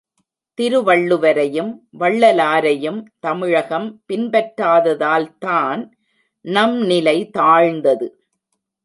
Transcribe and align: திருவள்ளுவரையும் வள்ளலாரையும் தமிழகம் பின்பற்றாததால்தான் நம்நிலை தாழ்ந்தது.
திருவள்ளுவரையும் 0.57 1.69
வள்ளலாரையும் 1.99 3.05
தமிழகம் 3.19 4.01
பின்பற்றாததால்தான் 4.07 5.83
நம்நிலை 6.45 7.29
தாழ்ந்தது. 7.29 8.07